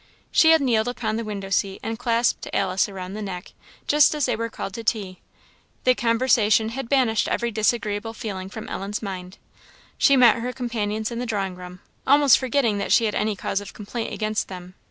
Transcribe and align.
She 0.31 0.49
had 0.49 0.61
kneeled 0.61 0.87
upon 0.87 1.17
the 1.17 1.23
window 1.23 1.51
seat 1.51 1.79
and 1.83 1.99
clasped 1.99 2.47
Alice 2.53 2.89
round 2.89 3.15
the 3.15 3.21
neck, 3.21 3.51
just 3.85 4.15
as 4.15 4.25
they 4.25 4.35
were 4.35 4.49
called 4.49 4.73
to 4.73 4.83
tea. 4.83 5.21
The 5.83 5.93
conversation 5.93 6.69
had 6.69 6.89
banished 6.89 7.27
every 7.27 7.51
disagreeable 7.51 8.15
feeling 8.15 8.49
from 8.49 8.67
Ellen's 8.67 9.03
mind. 9.03 9.37
She 9.99 10.17
met 10.17 10.37
her 10.37 10.53
companions 10.53 11.11
in 11.11 11.19
the 11.19 11.27
drawing 11.27 11.55
room, 11.55 11.81
almost 12.07 12.39
forgetting 12.39 12.79
that 12.79 12.91
she 12.91 13.05
had 13.05 13.13
any 13.13 13.35
cause 13.35 13.61
of 13.61 13.75
complaint 13.75 14.11
against 14.11 14.47
them. 14.47 14.73